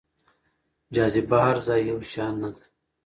جاذبه 0.95 1.37
هر 1.47 1.57
ځای 1.67 1.81
يو 1.91 1.99
شان 2.11 2.33
نه 2.41 2.49
ده. 2.55 2.63